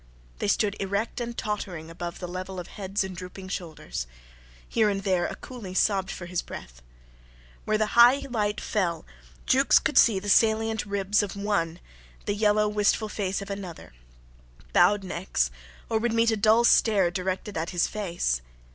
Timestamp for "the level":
2.17-2.59